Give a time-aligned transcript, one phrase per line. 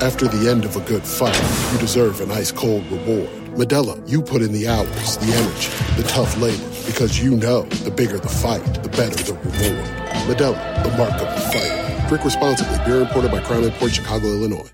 [0.00, 1.34] After the end of a good fight,
[1.72, 3.28] you deserve an ice cold reward.
[3.56, 7.90] Modelo, you put in the hours, the energy, the tough labor, because you know the
[7.90, 9.84] bigger the fight, the better the reward.
[10.28, 12.06] Modelo, the mark of the fighter.
[12.06, 12.78] Drink responsibly.
[12.84, 14.70] Beer imported by Crown Imports Chicago, Illinois.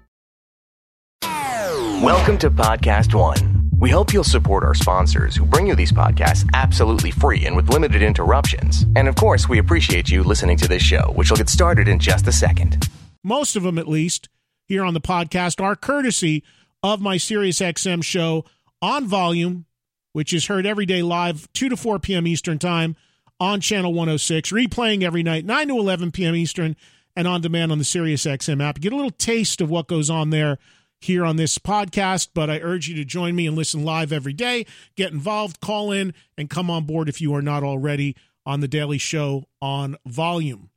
[2.03, 3.71] Welcome to Podcast One.
[3.79, 7.71] We hope you'll support our sponsors who bring you these podcasts absolutely free and with
[7.71, 8.85] limited interruptions.
[8.95, 11.99] And of course, we appreciate you listening to this show, which will get started in
[11.99, 12.87] just a second.
[13.27, 14.29] Most of them, at least,
[14.67, 16.43] here on the podcast are courtesy
[16.83, 18.45] of my SiriusXM show
[18.83, 19.67] on volume,
[20.13, 22.27] which is heard every day live, 2 to 4 p.m.
[22.27, 22.97] Eastern Time
[23.41, 26.35] on Channel 106, replaying every night, 9 to 11 p.m.
[26.35, 26.77] Eastern,
[27.17, 28.81] and on demand on the SiriusXM app.
[28.81, 30.59] Get a little taste of what goes on there
[31.01, 34.33] here on this podcast, but I urge you to join me and listen live every
[34.33, 34.67] day.
[34.97, 38.69] Get involved, call in, and come on board if you are not already on the
[38.69, 40.71] Daily Show on volume.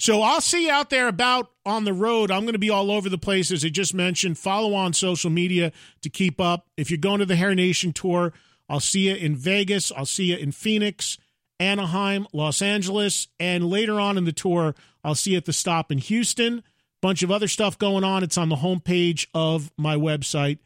[0.00, 2.30] So I'll see you out there about on the road.
[2.30, 4.38] I'm going to be all over the place, as I just mentioned.
[4.38, 6.66] Follow on social media to keep up.
[6.78, 8.32] If you're going to the Hair Nation tour,
[8.66, 9.92] I'll see you in Vegas.
[9.94, 11.18] I'll see you in Phoenix,
[11.60, 14.74] Anaheim, Los Angeles, and later on in the tour,
[15.04, 16.62] I'll see you at the stop in Houston.
[17.02, 18.22] Bunch of other stuff going on.
[18.22, 20.60] It's on the homepage of my website,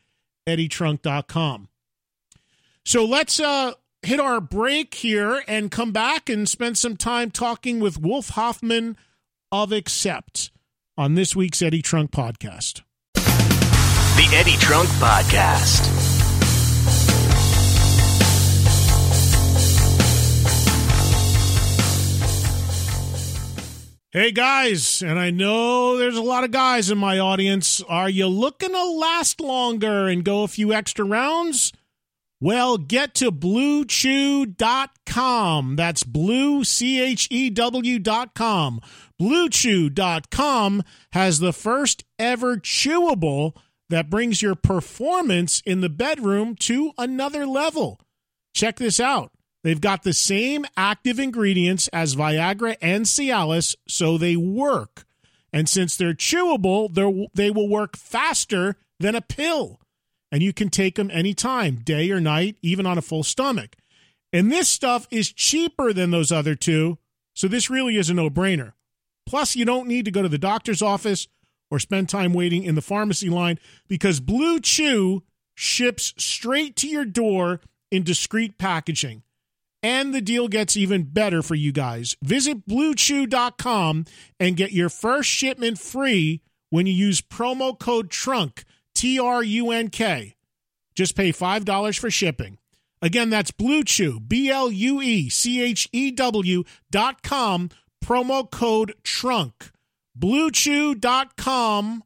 [0.47, 1.69] eddietrunk.com.
[2.84, 7.80] So let's uh, hit our break here and come back and spend some time talking
[7.80, 8.97] with Wolf Hoffman
[9.62, 10.50] of Accept
[10.98, 12.83] on this week's Eddie Trunk podcast.
[13.14, 15.86] The Eddie Trunk Podcast.
[24.11, 27.80] Hey guys, and I know there's a lot of guys in my audience.
[27.89, 31.72] Are you looking to last longer and go a few extra rounds?
[32.41, 34.56] Well, get to bluechew.com.
[35.77, 38.80] That's blue, C H E W.com.
[39.25, 43.56] BlueChew.com has the first ever chewable
[43.89, 47.98] that brings your performance in the bedroom to another level.
[48.55, 49.33] Check this out.
[49.62, 55.07] They've got the same active ingredients as Viagra and Cialis, so they work.
[55.55, 59.80] And since they're chewable, they're, they will work faster than a pill.
[60.30, 63.77] And you can take them anytime, day or night, even on a full stomach.
[64.35, 66.98] And this stuff is cheaper than those other two,
[67.33, 68.73] so this really is a no brainer.
[69.27, 71.29] Plus, you don't need to go to the doctor's office
[71.70, 73.58] or spend time waiting in the pharmacy line
[73.89, 75.23] because Blue Chew
[75.55, 79.23] ships straight to your door in discreet packaging.
[79.83, 82.17] And the deal gets even better for you guys.
[82.23, 84.07] Visit bluechew.com
[84.40, 88.64] and get your first shipment free when you use promo code TRUNK,
[88.95, 90.36] T R U N K.
[90.95, 92.58] Just pay $5 for shipping.
[93.02, 97.68] Again, that's Blue Chew, B L U E C H E W dot com
[98.05, 99.73] promo code TRUNK.
[100.19, 102.05] BlueChew.com,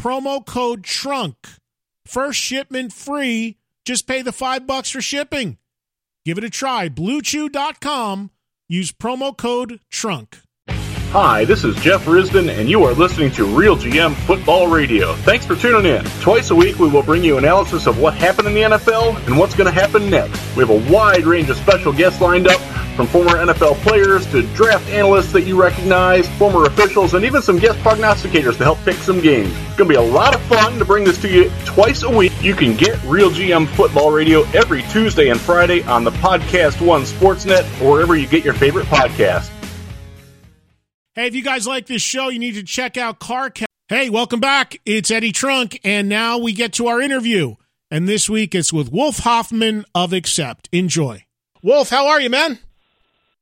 [0.00, 1.36] promo code TRUNK.
[2.06, 3.58] First shipment free.
[3.84, 5.58] Just pay the five bucks for shipping.
[6.24, 6.88] Give it a try.
[6.88, 8.30] BlueChew.com.
[8.68, 10.38] Use promo code TRUNK.
[11.12, 15.16] Hi, this is Jeff Risdon, and you are listening to Real GM Football Radio.
[15.16, 16.04] Thanks for tuning in.
[16.20, 19.36] Twice a week, we will bring you analysis of what happened in the NFL and
[19.36, 20.40] what's going to happen next.
[20.54, 22.60] We have a wide range of special guests lined up,
[22.94, 27.58] from former NFL players to draft analysts that you recognize, former officials, and even some
[27.58, 29.50] guest prognosticators to help pick some games.
[29.66, 32.10] It's going to be a lot of fun to bring this to you twice a
[32.10, 32.32] week.
[32.40, 37.02] You can get Real GM Football Radio every Tuesday and Friday on the Podcast One
[37.02, 39.59] Sportsnet or wherever you get your favorite podcast.
[41.16, 43.64] Hey, if you guys like this show, you need to check out CarCast.
[43.88, 44.80] Hey, welcome back.
[44.86, 47.56] It's Eddie Trunk, and now we get to our interview.
[47.90, 50.68] And this week it's with Wolf Hoffman of Accept.
[50.70, 51.24] Enjoy.
[51.64, 52.60] Wolf, how are you, man?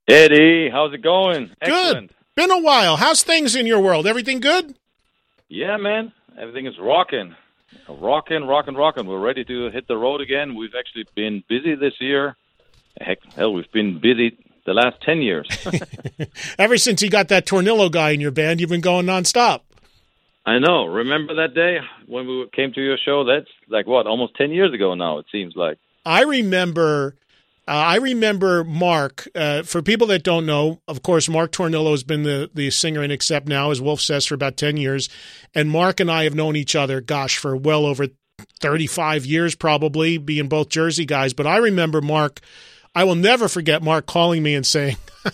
[0.08, 1.50] Eddie, how's it going?
[1.60, 2.08] Excellent.
[2.08, 2.16] Good.
[2.36, 2.96] Been a while.
[2.96, 4.06] How's things in your world?
[4.06, 4.74] Everything good?
[5.50, 6.10] Yeah, man.
[6.38, 7.36] Everything is rocking.
[7.86, 9.06] Rocking, rocking, rocking.
[9.06, 10.54] We're ready to hit the road again.
[10.54, 12.34] We've actually been busy this year.
[12.98, 15.48] Heck, hell, we've been busy the last 10 years.
[16.58, 19.62] Ever since you got that Tornillo guy in your band, you've been going nonstop.
[20.46, 20.86] I know.
[20.86, 23.24] Remember that day when we came to your show?
[23.24, 25.78] That's like what, almost 10 years ago now, it seems like.
[26.04, 27.16] I remember.
[27.66, 29.28] Uh, I remember Mark.
[29.34, 33.03] Uh, for people that don't know, of course, Mark Tornillo has been the, the singer
[33.03, 35.10] in Accept now, as Wolf says, for about 10 years.
[35.54, 38.06] And Mark and I have known each other, gosh, for well over
[38.60, 41.34] 35 years, probably, being both Jersey guys.
[41.34, 42.41] But I remember Mark
[42.94, 44.96] I will never forget Mark calling me and saying,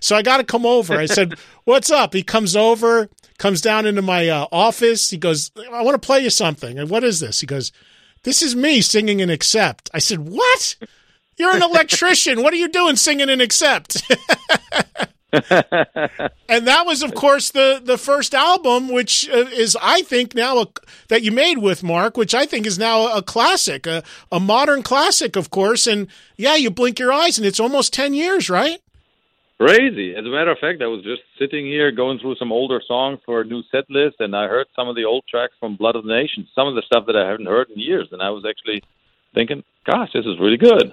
[0.00, 0.94] So I got to come over.
[0.94, 1.34] I said,
[1.64, 2.14] What's up?
[2.14, 3.08] He comes over,
[3.38, 5.10] comes down into my uh, office.
[5.10, 6.78] He goes, I want to play you something.
[6.78, 7.40] And what is this?
[7.40, 7.72] He goes,
[8.22, 9.90] This is me singing an accept.
[9.94, 10.76] I said, What?
[11.36, 12.42] You're an electrician.
[12.42, 14.02] What are you doing singing an accept?
[16.48, 20.58] and that was, of course, the the first album, which uh, is, I think, now
[20.58, 20.66] a,
[21.08, 24.02] that you made with Mark, which I think is now a classic, a,
[24.32, 25.86] a modern classic, of course.
[25.86, 28.80] And yeah, you blink your eyes, and it's almost ten years, right?
[29.58, 30.14] Crazy.
[30.14, 33.20] As a matter of fact, I was just sitting here going through some older songs
[33.24, 35.96] for a new set list, and I heard some of the old tracks from Blood
[35.96, 38.30] of the Nation, some of the stuff that I haven't heard in years, and I
[38.30, 38.82] was actually
[39.34, 40.92] thinking, "Gosh, this is really good."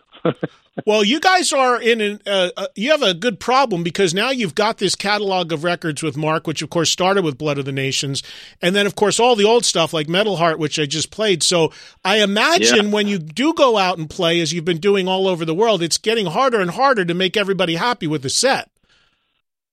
[0.85, 4.29] Well, you guys are in an uh, uh, you have a good problem because now
[4.29, 7.65] you've got this catalog of records with Mark, which of course started with Blood of
[7.65, 8.23] the Nations,
[8.61, 11.43] and then of course all the old stuff like Metal Heart, which I just played.
[11.43, 11.71] So
[12.03, 12.91] I imagine yeah.
[12.91, 15.81] when you do go out and play, as you've been doing all over the world,
[15.81, 18.69] it's getting harder and harder to make everybody happy with the set.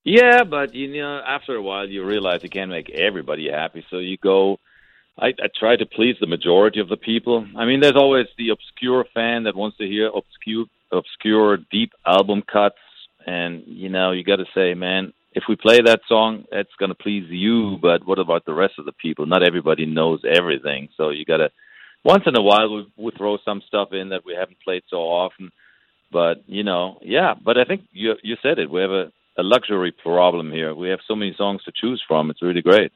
[0.03, 3.97] Yeah, but you know, after a while, you realize you can't make everybody happy, so
[3.99, 4.59] you go
[5.19, 7.45] I, I try to please the majority of the people.
[7.57, 12.43] I mean, there's always the obscure fan that wants to hear obscure, obscure, deep album
[12.51, 12.77] cuts,
[13.25, 16.89] and you know, you got to say, man, if we play that song, it's going
[16.89, 17.77] to please you.
[17.81, 19.25] But what about the rest of the people?
[19.25, 21.49] Not everybody knows everything, so you got to.
[22.03, 24.97] Once in a while, we we throw some stuff in that we haven't played so
[24.97, 25.51] often.
[26.11, 27.33] But you know, yeah.
[27.33, 28.71] But I think you you said it.
[28.71, 30.73] We have a a luxury problem here.
[30.75, 32.29] We have so many songs to choose from.
[32.29, 32.91] It's really great.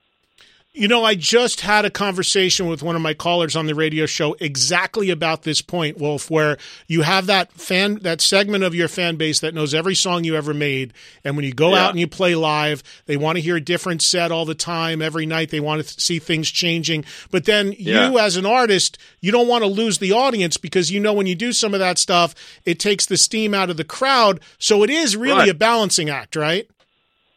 [0.77, 4.05] You know, I just had a conversation with one of my callers on the radio
[4.05, 8.89] show exactly about this point, Wolf, where you have that fan, that segment of your
[8.89, 10.93] fan base that knows every song you ever made.
[11.23, 11.85] And when you go yeah.
[11.85, 15.01] out and you play live, they want to hear a different set all the time,
[15.01, 15.49] every night.
[15.49, 17.05] They want to see things changing.
[17.31, 18.09] But then yeah.
[18.09, 21.25] you, as an artist, you don't want to lose the audience because you know when
[21.25, 22.35] you do some of that stuff,
[22.65, 24.41] it takes the steam out of the crowd.
[24.57, 25.49] So it is really right.
[25.49, 26.69] a balancing act, right?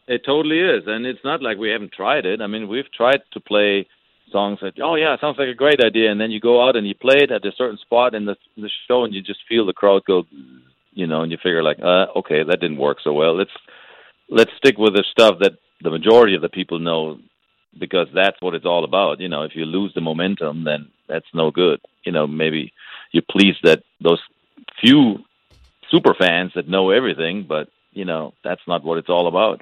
[0.09, 2.41] It totally is, and it's not like we haven't tried it.
[2.41, 3.87] I mean, we've tried to play
[4.31, 6.87] songs that oh yeah, sounds like a great idea, and then you go out and
[6.87, 9.67] you play it at a certain spot in the the show, and you just feel
[9.67, 10.23] the crowd go,
[10.93, 13.37] you know, and you figure like, uh, okay, that didn't work so well.
[13.37, 13.51] Let's
[14.29, 15.53] let's stick with the stuff that
[15.83, 17.19] the majority of the people know
[17.79, 19.19] because that's what it's all about.
[19.19, 21.81] You know, if you lose the momentum, then that's no good.
[22.03, 22.73] You know, maybe
[23.11, 24.21] you're pleased that those
[24.81, 25.19] few
[25.91, 29.61] super fans that know everything, but you know, that's not what it's all about.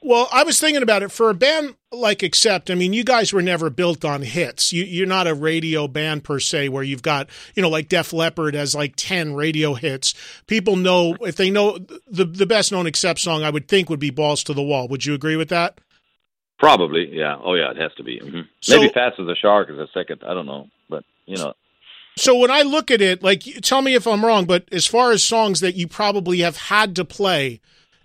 [0.00, 2.70] Well, I was thinking about it for a band like Accept.
[2.70, 4.72] I mean, you guys were never built on hits.
[4.72, 8.12] You, are not a radio band per se, where you've got you know like Def
[8.12, 10.14] Leppard has like ten radio hits.
[10.46, 13.42] People know if they know the the best known Accept song.
[13.42, 14.86] I would think would be Balls to the Wall.
[14.88, 15.80] Would you agree with that?
[16.58, 17.36] Probably, yeah.
[17.40, 18.18] Oh, yeah, it has to be.
[18.18, 18.40] Mm-hmm.
[18.60, 20.22] So, Maybe Fast as a Shark is a second.
[20.26, 21.54] I don't know, but you know.
[22.16, 25.12] So when I look at it, like, tell me if I'm wrong, but as far
[25.12, 27.60] as songs that you probably have had to play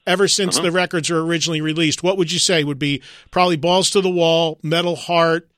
[0.06, 0.66] ever since uh-huh.
[0.66, 3.02] the records were originally released, what would you say would be
[3.32, 5.50] probably Balls to the Wall, Metal Heart,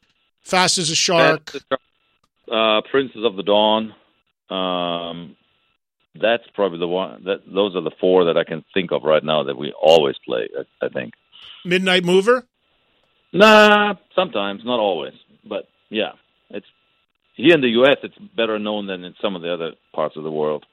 [0.41, 1.51] Fast as a Shark,
[2.51, 3.95] uh, Princess of the Dawn.
[4.49, 5.35] Um,
[6.13, 7.23] that's probably the one.
[7.23, 10.15] That those are the four that I can think of right now that we always
[10.23, 10.47] play.
[10.55, 11.13] I, I think.
[11.65, 12.45] Midnight Mover.
[13.33, 15.13] Nah, sometimes, not always,
[15.43, 16.11] but yeah,
[16.49, 16.67] it's
[17.35, 17.97] here in the U.S.
[18.03, 20.65] It's better known than in some of the other parts of the world.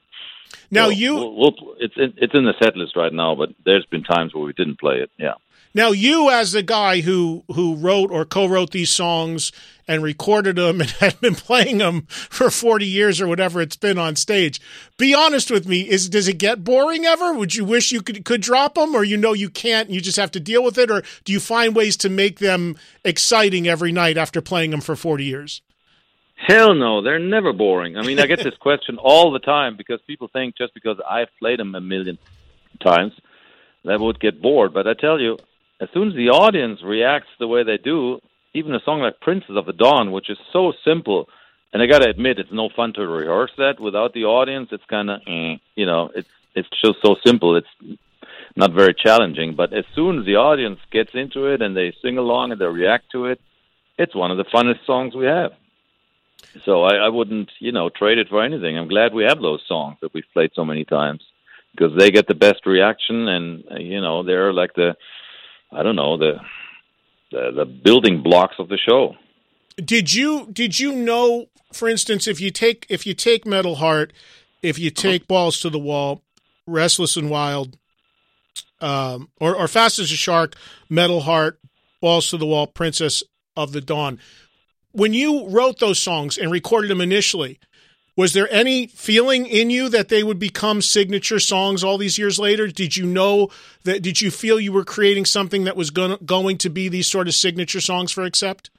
[0.71, 3.85] Now you, we'll, we'll, it's in, it's in the set list right now, but there's
[3.85, 5.11] been times where we didn't play it.
[5.17, 5.33] Yeah.
[5.75, 9.51] Now you, as the guy who who wrote or co-wrote these songs
[9.87, 13.97] and recorded them and had been playing them for forty years or whatever it's been
[13.97, 14.61] on stage,
[14.97, 17.33] be honest with me: is does it get boring ever?
[17.33, 20.01] Would you wish you could could drop them, or you know you can't, and you
[20.01, 23.67] just have to deal with it, or do you find ways to make them exciting
[23.67, 25.61] every night after playing them for forty years?
[26.35, 27.97] Hell no, they're never boring.
[27.97, 31.29] I mean, I get this question all the time because people think just because I've
[31.39, 32.17] played them a million
[32.81, 33.13] times
[33.85, 34.73] that would get bored.
[34.73, 35.37] But I tell you,
[35.79, 38.19] as soon as the audience reacts the way they do,
[38.53, 41.29] even a song like Princess of the Dawn, which is so simple,
[41.71, 44.69] and I got to admit, it's no fun to rehearse that without the audience.
[44.71, 47.55] It's kind of, eh, you know, it's it's just so simple.
[47.55, 47.99] It's
[48.55, 49.55] not very challenging.
[49.55, 52.65] But as soon as the audience gets into it and they sing along and they
[52.65, 53.41] react to it,
[53.97, 55.51] it's one of the funnest songs we have.
[56.65, 58.77] So I, I wouldn't, you know, trade it for anything.
[58.77, 61.21] I'm glad we have those songs that we've played so many times
[61.71, 64.95] because they get the best reaction, and uh, you know, they're like the,
[65.71, 66.33] I don't know, the,
[67.31, 69.15] the the building blocks of the show.
[69.77, 74.13] Did you did you know, for instance, if you take if you take Metal Heart,
[74.61, 76.21] if you take Balls to the Wall,
[76.67, 77.77] Restless and Wild,
[78.79, 80.55] um, or or Fast as a Shark,
[80.89, 81.59] Metal Heart,
[82.01, 83.23] Balls to the Wall, Princess
[83.55, 84.19] of the Dawn
[84.93, 87.59] when you wrote those songs and recorded them initially,
[88.15, 92.37] was there any feeling in you that they would become signature songs all these years
[92.37, 92.67] later?
[92.67, 93.49] Did you know
[93.83, 94.03] that?
[94.03, 97.27] Did you feel you were creating something that was going going to be these sort
[97.27, 98.69] of signature songs for Accept,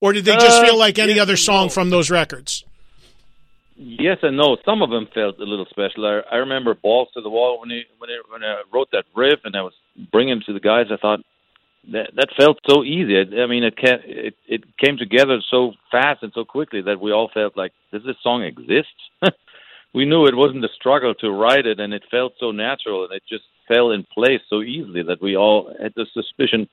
[0.00, 2.64] or did they just uh, feel like any other song from those records?
[3.76, 4.56] Yes and no.
[4.64, 6.06] Some of them felt a little special.
[6.06, 9.04] I, I remember balls to the wall when he when he, when I wrote that
[9.14, 9.74] riff and I was
[10.10, 10.86] bringing to the guys.
[10.90, 11.20] I thought
[11.92, 13.16] that that felt so easy.
[13.18, 17.12] I, mean, it, can, it it came together so fast and so quickly that we
[17.12, 18.94] all felt like, does this song exist?
[19.94, 23.12] we knew it wasn't a struggle to write it, and it felt so natural, and
[23.12, 26.68] it just fell in place so easily that we all had the suspicion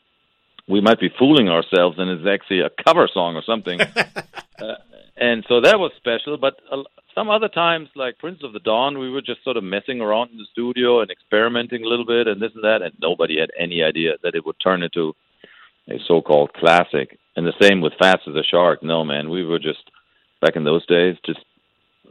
[0.72, 3.82] we might be fooling ourselves and it's actually a cover song or something.
[4.62, 4.76] uh,
[5.18, 6.38] and so that was special.
[6.38, 9.64] But uh, some other times, like Prince of the Dawn, we were just sort of
[9.64, 12.94] messing around in the studio and experimenting a little bit and this and that, and
[13.02, 15.14] nobody had any idea that it would turn into
[15.90, 17.20] a so-called classic.
[17.36, 18.82] And the same with Fast as a Shark.
[18.82, 19.92] No, man, we were just
[20.42, 21.40] back in those days just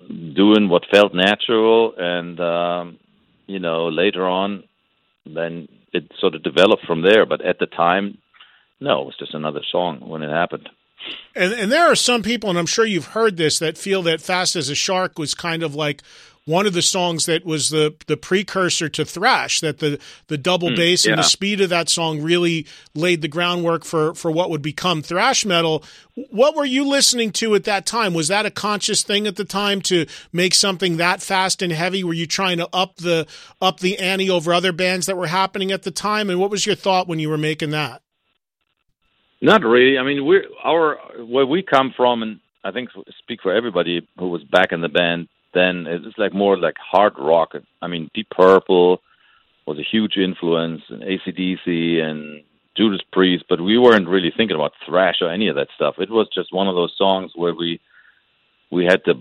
[0.08, 2.98] doing what felt natural, and um,
[3.46, 4.64] you know, later on,
[5.26, 7.26] then it sort of developed from there.
[7.26, 8.18] But at the time,
[8.80, 10.68] no, it was just another song when it happened.
[11.34, 14.20] And, and there are some people, and I'm sure you've heard this, that feel that
[14.20, 16.02] Fast as a Shark was kind of like
[16.46, 20.70] one of the songs that was the the precursor to thrash that the the double
[20.70, 21.12] mm, bass yeah.
[21.12, 25.02] and the speed of that song really laid the groundwork for for what would become
[25.02, 25.84] thrash metal.
[26.30, 28.14] What were you listening to at that time?
[28.14, 32.02] Was that a conscious thing at the time to make something that fast and heavy?
[32.02, 33.26] Were you trying to up the
[33.60, 36.30] up the ante over other bands that were happening at the time?
[36.30, 38.02] And what was your thought when you were making that
[39.40, 39.98] not really.
[39.98, 44.28] I mean, we're our where we come from, and I think speak for everybody who
[44.28, 45.28] was back in the band.
[45.54, 47.54] Then it's like more like hard rock.
[47.82, 49.00] I mean, Deep Purple
[49.66, 52.42] was a huge influence, and ACDC and
[52.76, 55.96] Judas Priest, but we weren't really thinking about thrash or any of that stuff.
[55.98, 57.80] It was just one of those songs where we
[58.70, 59.14] we had the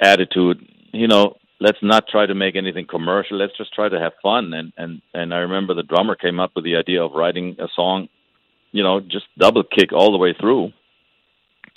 [0.00, 3.38] attitude, you know, let's not try to make anything commercial.
[3.38, 4.52] Let's just try to have fun.
[4.52, 7.68] And and and I remember the drummer came up with the idea of writing a
[7.74, 8.08] song
[8.72, 10.72] you know, just double kick all the way through.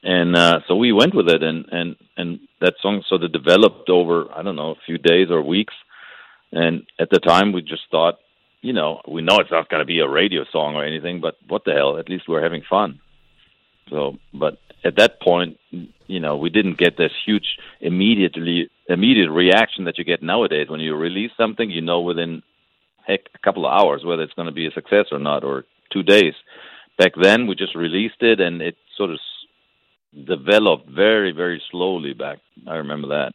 [0.03, 3.89] And uh, so we went with it, and and and that song sort of developed
[3.89, 5.73] over I don't know a few days or weeks.
[6.51, 8.19] And at the time, we just thought,
[8.61, 11.35] you know, we know it's not going to be a radio song or anything, but
[11.47, 11.97] what the hell?
[11.97, 12.99] At least we're having fun.
[13.89, 19.85] So, but at that point, you know, we didn't get this huge immediately immediate reaction
[19.85, 21.69] that you get nowadays when you release something.
[21.69, 22.43] You know, within
[23.07, 25.65] heck a couple of hours whether it's going to be a success or not, or
[25.91, 26.33] two days
[26.97, 29.19] back then we just released it and it sort of
[30.25, 32.39] developed very very slowly back.
[32.67, 33.33] I remember that.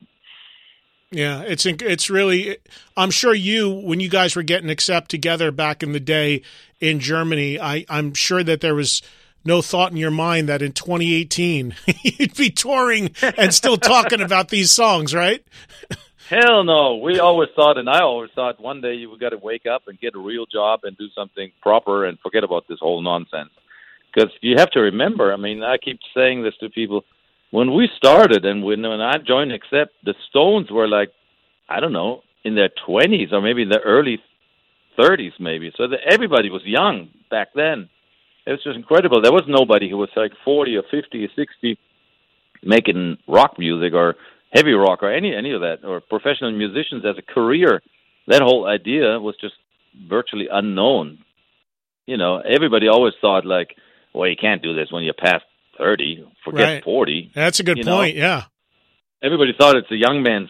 [1.13, 2.57] Yeah it's it's really
[2.97, 6.43] i'm sure you when you guys were getting accept together back in the day
[6.79, 9.03] in germany i i'm sure that there was
[9.45, 14.51] no thought in your mind that in 2018 you'd be touring and still talking about
[14.51, 15.45] these songs right
[16.31, 16.95] Hell no.
[16.95, 19.99] We always thought, and I always thought, one day you got to wake up and
[19.99, 23.51] get a real job and do something proper and forget about this whole nonsense.
[24.15, 27.05] Because you have to remember, I mean, I keep saying this to people.
[27.51, 31.11] When we started and when, when I joined Accept, the Stones were like,
[31.69, 34.21] I don't know, in their 20s or maybe in their early
[34.97, 35.73] 30s, maybe.
[35.77, 37.89] So everybody was young back then.
[38.47, 39.21] It was just incredible.
[39.21, 41.79] There was nobody who was like 40 or 50 or 60
[42.63, 44.15] making rock music or
[44.51, 47.83] heavy rock or any any of that or professional musicians as a career.
[48.27, 49.55] That whole idea was just
[50.09, 51.19] virtually unknown.
[52.07, 53.77] You know, everybody always thought like,
[54.15, 55.45] well, you can't do this when you're past
[55.79, 56.25] thirty.
[56.45, 56.85] Forget right.
[56.85, 57.31] forty.
[57.35, 58.17] That's a good point.
[58.17, 58.23] Know?
[58.23, 58.45] Yeah.
[59.23, 60.49] Everybody thought it's a young man's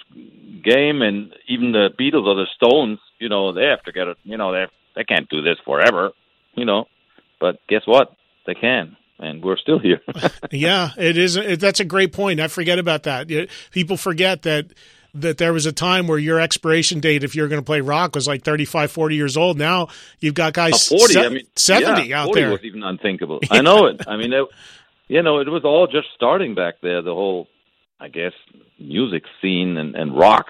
[0.63, 4.17] game, and even the Beatles or the Stones, you know, they have to get it.
[4.23, 6.11] You know, they they can't do this forever.
[6.55, 6.87] You know,
[7.41, 8.15] but guess what?
[8.47, 10.01] They can and we're still here.
[10.51, 11.37] yeah, it is.
[11.37, 12.41] It, that's a great point.
[12.41, 13.49] I forget about that.
[13.71, 14.73] People forget that
[15.13, 18.15] that there was a time where your expiration date if you're going to play rock
[18.15, 19.89] was like 35 40 years old now
[20.21, 22.85] you've got guys uh, 40 se- I mean, 70 yeah, out 40 there was even
[22.85, 24.47] unthinkable i know it i mean it,
[25.09, 27.49] you know it was all just starting back there the whole
[27.99, 28.35] i guess
[28.79, 30.47] music scene and, and rock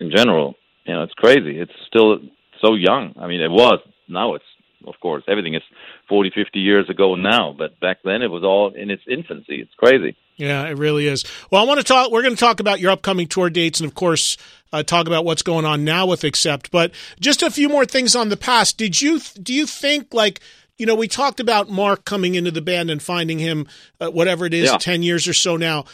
[0.00, 0.54] in general
[0.86, 2.20] you know it's crazy it's still
[2.62, 4.46] so young i mean it was now it's
[4.86, 5.24] of course.
[5.28, 5.62] Everything is
[6.08, 9.60] 40, 50 years ago now, but back then it was all in its infancy.
[9.60, 10.16] It's crazy.
[10.36, 11.24] Yeah, it really is.
[11.50, 12.10] Well, I want to talk.
[12.10, 14.36] We're going to talk about your upcoming tour dates, and of course,
[14.72, 16.70] uh, talk about what's going on now with Accept.
[16.70, 18.76] But just a few more things on the past.
[18.76, 20.40] Did you do you think like
[20.76, 23.68] you know we talked about Mark coming into the band and finding him
[24.00, 24.78] uh, whatever it is yeah.
[24.78, 25.84] ten years or so now.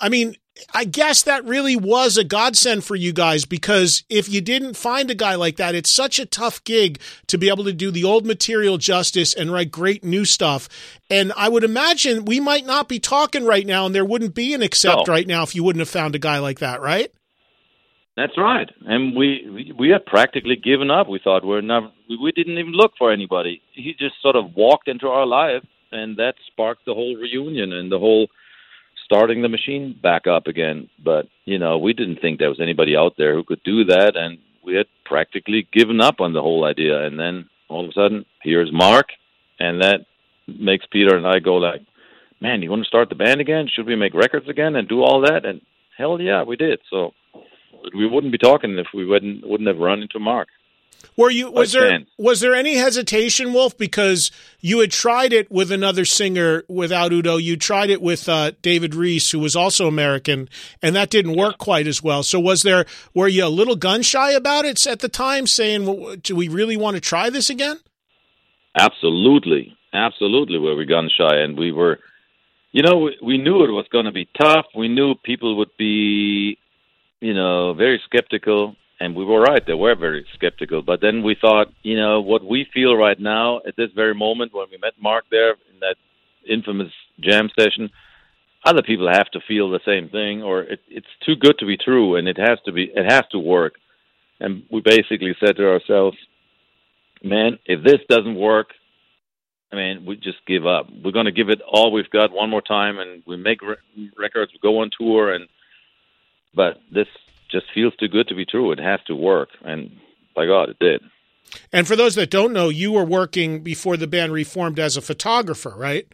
[0.00, 0.36] I mean,
[0.74, 5.10] I guess that really was a godsend for you guys because if you didn't find
[5.10, 8.04] a guy like that, it's such a tough gig to be able to do the
[8.04, 10.68] old material justice and write great new stuff.
[11.10, 14.54] And I would imagine we might not be talking right now, and there wouldn't be
[14.54, 15.12] an accept no.
[15.12, 17.12] right now if you wouldn't have found a guy like that, right?
[18.16, 21.08] That's right, and we we, had practically given up.
[21.08, 21.92] We thought we're not.
[22.10, 23.62] We, we didn't even look for anybody.
[23.70, 25.62] He just sort of walked into our life,
[25.92, 28.26] and that sparked the whole reunion and the whole
[29.08, 30.88] starting the machine back up again.
[31.02, 34.16] But you know, we didn't think there was anybody out there who could do that,
[34.16, 37.06] and we had practically given up on the whole idea.
[37.06, 39.06] And then all of a sudden, here's Mark,
[39.58, 40.00] and that
[40.46, 41.82] makes Peter and I go like,
[42.40, 43.68] "Man, you want to start the band again?
[43.68, 45.62] Should we make records again and do all that?" And
[45.96, 46.80] hell yeah, we did.
[46.90, 47.14] So
[47.94, 50.48] we wouldn't be talking if we wouldn't wouldn't have run into Mark.
[51.16, 55.72] Were you was there was there any hesitation, Wolf, because you had tried it with
[55.72, 57.38] another singer without Udo?
[57.38, 60.48] You tried it with uh, David Reece, who was also American,
[60.80, 62.22] and that didn't work quite as well.
[62.22, 65.86] So was there were you a little gun shy about it at the time, saying,
[65.86, 67.80] well, "Do we really want to try this again?"
[68.78, 71.98] Absolutely, absolutely, were we gun shy, and we were,
[72.70, 74.66] you know, we, we knew it was going to be tough.
[74.76, 76.58] We knew people would be,
[77.20, 79.64] you know, very skeptical and we were right.
[79.66, 80.82] They were very skeptical.
[80.82, 84.52] But then we thought, you know, what we feel right now at this very moment
[84.52, 85.96] when we met Mark there in that
[86.48, 87.90] infamous jam session,
[88.64, 91.76] other people have to feel the same thing, or it, it's too good to be
[91.76, 92.90] true, and it has to be.
[92.94, 93.74] It has to work.
[94.40, 96.16] And we basically said to ourselves,
[97.22, 98.68] man, if this doesn't work,
[99.72, 100.88] I mean, we just give up.
[101.04, 104.10] We're going to give it all we've got one more time, and we make re-
[104.16, 105.48] records, we go on tour, and
[106.54, 107.06] but this
[107.50, 108.72] just feels too good to be true.
[108.72, 109.90] It has to work, and
[110.34, 111.02] by God, it did.
[111.72, 115.00] And for those that don't know, you were working before the band reformed as a
[115.00, 116.06] photographer, right?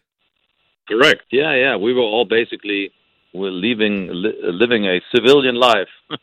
[0.87, 1.23] Correct.
[1.33, 1.77] Yeah, yeah.
[1.77, 2.93] We were all basically
[3.33, 5.89] we're leaving li- living a civilian life.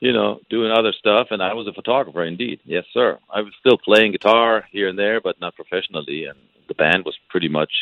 [0.00, 2.60] you know, doing other stuff, and I was a photographer indeed.
[2.64, 3.18] Yes, sir.
[3.32, 6.38] I was still playing guitar here and there, but not professionally, and
[6.68, 7.72] the band was pretty much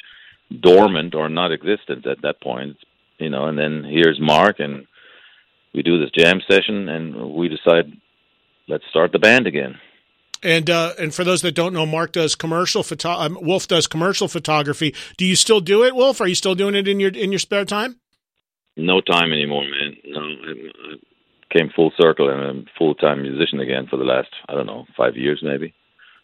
[0.60, 2.76] dormant or non-existent at that point.
[3.18, 4.86] You know, and then here's Mark, and
[5.74, 7.92] we do this jam session, and we decide
[8.68, 9.78] let's start the band again.
[10.42, 13.10] And uh, and for those that don't know, Mark does commercial photo.
[13.10, 14.94] Um, Wolf does commercial photography.
[15.16, 16.20] Do you still do it, Wolf?
[16.20, 18.00] Are you still doing it in your in your spare time?
[18.76, 19.96] No time anymore, man.
[20.04, 20.96] No, I,
[21.52, 24.66] came full circle and I'm a full time musician again for the last I don't
[24.66, 25.74] know five years maybe.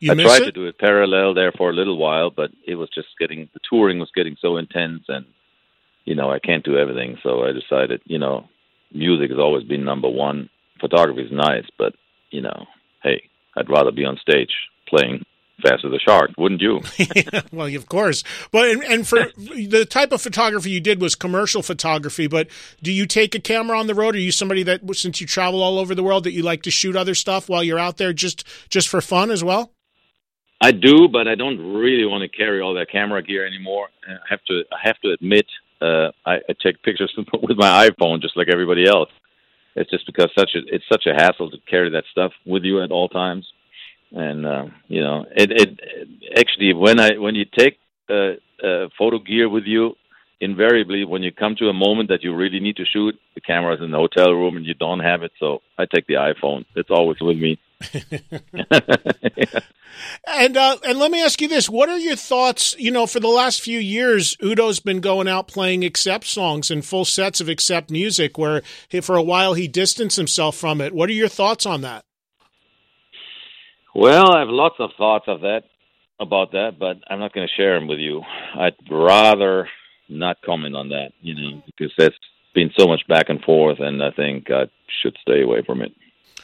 [0.01, 0.45] You I tried it?
[0.47, 3.61] to do it parallel there for a little while, but it was just getting the
[3.69, 5.27] touring was getting so intense, and
[6.05, 7.19] you know I can't do everything.
[7.23, 8.49] So I decided, you know,
[8.93, 10.49] music has always been number one.
[10.81, 11.95] Photography is nice, but
[12.31, 12.67] you know,
[13.03, 13.23] hey,
[13.57, 14.53] I'd rather be on stage
[14.89, 15.25] playing
[15.63, 16.81] Faster the Shark, wouldn't you?
[17.53, 18.23] well, of course.
[18.53, 22.29] But and, and, for the type of photography you did was commercial photography.
[22.29, 22.49] But
[22.81, 24.15] do you take a camera on the road?
[24.15, 26.71] Are you somebody that, since you travel all over the world, that you like to
[26.71, 29.73] shoot other stuff while you're out there, just just for fun as well?
[30.61, 33.89] I do, but I don't really want to carry all that camera gear anymore.
[34.09, 34.63] Uh, I have to.
[34.73, 35.47] I have to admit,
[35.81, 37.13] uh, I, I take pictures
[37.43, 39.11] with my iPhone just like everybody else.
[39.75, 42.83] It's just because such a it's such a hassle to carry that stuff with you
[42.83, 43.47] at all times,
[44.11, 47.79] and uh, you know it, it, it actually when I when you take
[48.11, 48.33] uh,
[48.65, 49.95] uh, photo gear with you,
[50.41, 53.81] invariably when you come to a moment that you really need to shoot, the camera's
[53.81, 55.33] in the hotel room and you don't have it.
[55.39, 56.65] So I take the iPhone.
[56.75, 57.59] It's always with me.
[60.27, 62.75] and uh, and let me ask you this: What are your thoughts?
[62.79, 66.85] You know, for the last few years, Udo's been going out playing accept songs and
[66.85, 68.37] full sets of accept music.
[68.37, 70.93] Where he, for a while he distanced himself from it.
[70.93, 72.05] What are your thoughts on that?
[73.95, 75.63] Well, I have lots of thoughts of that
[76.21, 78.23] about that, but I'm not going to share them with you.
[78.59, 79.69] I'd rather
[80.09, 82.19] not comment on that, you know, because there's
[82.55, 84.65] been so much back and forth, and I think I
[85.03, 85.93] should stay away from it.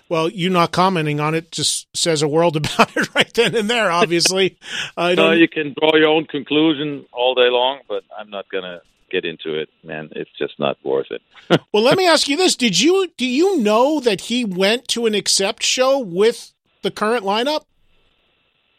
[0.09, 3.69] Well, you not commenting on it just says a world about it right then and
[3.71, 3.91] there.
[3.91, 4.59] Obviously,
[4.97, 8.81] I no, you can draw your own conclusion all day long, but I'm not gonna
[9.11, 10.11] get into it, man.
[10.13, 11.23] It's just not worth it.
[11.73, 15.07] well, let me ask you this: Did you do you know that he went to
[15.07, 17.65] an accept show with the current lineup?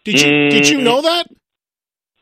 [0.03, 1.27] Did you mm, did you know that?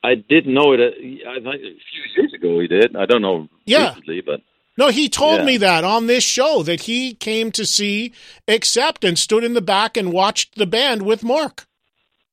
[0.03, 0.79] I did know it.
[0.81, 2.95] Uh, I think a few years ago he did.
[2.95, 3.89] I don't know yeah.
[3.89, 4.41] recently, but
[4.77, 5.45] no, he told yeah.
[5.45, 8.13] me that on this show that he came to see
[8.47, 11.67] Accept and stood in the back and watched the band with Mark.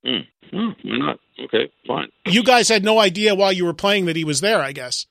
[0.05, 0.27] Mm.
[0.53, 1.21] Oh, why not?
[1.45, 2.09] Okay, fine.
[2.27, 5.07] You guys had no idea while you were playing that he was there, I guess.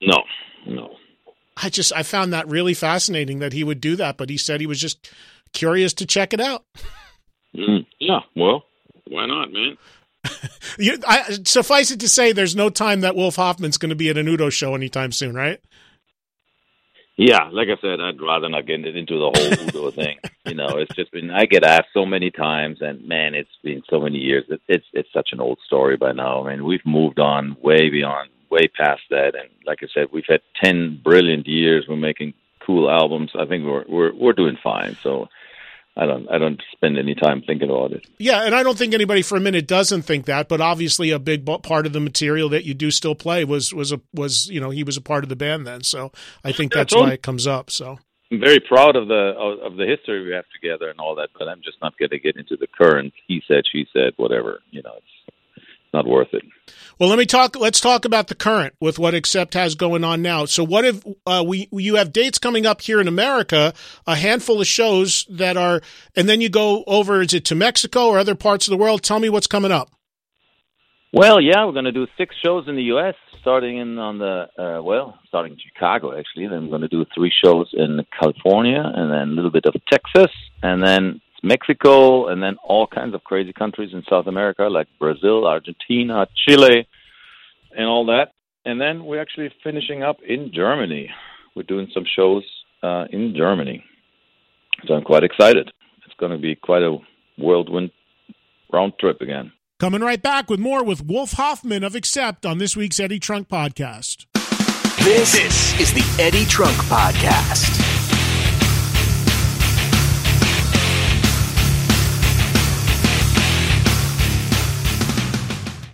[0.00, 0.22] No,
[0.66, 0.96] no.
[1.62, 4.60] I just I found that really fascinating that he would do that, but he said
[4.60, 5.12] he was just
[5.52, 6.64] curious to check it out.
[7.54, 7.86] Mm.
[7.98, 8.64] Yeah, well,
[9.08, 9.76] why not, man?
[10.78, 14.10] you, I, suffice it to say, there's no time that Wolf Hoffman's going to be
[14.10, 15.60] at an Udo show anytime soon, right?
[17.22, 20.16] Yeah, like I said, I'd rather not get into the whole Udo thing.
[20.46, 23.82] You know, it's just been I get asked so many times, and man, it's been
[23.90, 24.46] so many years.
[24.48, 26.46] It, it's it's such an old story by now.
[26.46, 29.34] I mean, we've moved on way beyond, way past that.
[29.34, 31.84] And like I said, we've had ten brilliant years.
[31.86, 33.32] We're making cool albums.
[33.38, 34.96] I think we're we're we're doing fine.
[35.02, 35.28] So
[35.96, 38.06] I don't I don't spend any time thinking about it.
[38.18, 40.48] Yeah, and I don't think anybody for a minute doesn't think that.
[40.48, 43.92] But obviously, a big part of the material that you do still play was was
[43.92, 45.82] a was you know he was a part of the band then.
[45.82, 46.12] So
[46.44, 47.70] I think that's why it comes up.
[47.70, 47.98] So
[48.30, 51.30] I'm very proud of the of, of the history we have together and all that.
[51.36, 54.60] But I'm just not going to get into the current he said she said whatever.
[54.70, 55.34] You know, it's
[55.92, 56.42] not worth it.
[56.98, 57.58] Well, let me talk.
[57.58, 60.44] Let's talk about the current with what Accept has going on now.
[60.44, 63.72] So, what if uh, we you have dates coming up here in America,
[64.06, 65.80] a handful of shows that are,
[66.14, 67.22] and then you go over.
[67.22, 69.02] Is it to Mexico or other parts of the world?
[69.02, 69.90] Tell me what's coming up.
[71.12, 73.14] Well, yeah, we're going to do six shows in the U.S.
[73.40, 76.46] starting in on the uh, well, starting in Chicago actually.
[76.46, 79.74] Then we're going to do three shows in California, and then a little bit of
[79.90, 80.30] Texas,
[80.62, 85.46] and then Mexico, and then all kinds of crazy countries in South America like Brazil,
[85.46, 86.86] Argentina, Chile,
[87.76, 88.32] and all that.
[88.64, 91.10] And then we're actually finishing up in Germany.
[91.56, 92.44] We're doing some shows
[92.82, 93.82] uh, in Germany.
[94.86, 95.70] So I'm quite excited.
[96.06, 96.98] It's going to be quite a
[97.38, 97.90] whirlwind
[98.72, 99.52] round trip again.
[99.78, 103.48] Coming right back with more with Wolf Hoffman of Accept on this week's Eddie Trunk
[103.48, 104.26] podcast.
[105.04, 107.89] This, this is the Eddie Trunk podcast.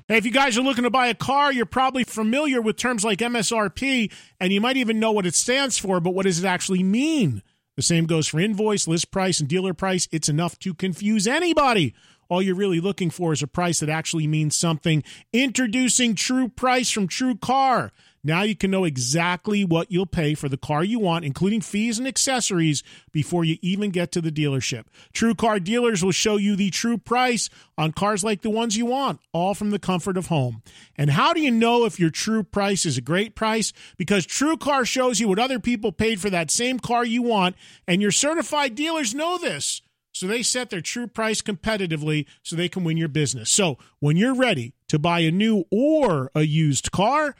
[0.08, 3.04] Hey, if you guys are looking to buy a car, you're probably familiar with terms
[3.04, 6.46] like MSRP, and you might even know what it stands for, but what does it
[6.46, 7.42] actually mean?
[7.74, 10.06] The same goes for invoice, list price, and dealer price.
[10.12, 11.92] It's enough to confuse anybody.
[12.28, 15.02] All you're really looking for is a price that actually means something.
[15.32, 17.90] Introducing True Price from True Car.
[18.26, 21.96] Now you can know exactly what you'll pay for the car you want, including fees
[21.96, 24.86] and accessories, before you even get to the dealership.
[25.12, 28.84] True car dealers will show you the true price on cars like the ones you
[28.84, 30.60] want, all from the comfort of home.
[30.96, 33.72] And how do you know if your true price is a great price?
[33.96, 37.54] Because True Car shows you what other people paid for that same car you want,
[37.86, 39.82] and your certified dealers know this.
[40.12, 43.50] So they set their true price competitively so they can win your business.
[43.50, 47.36] So when you're ready to buy a new or a used car,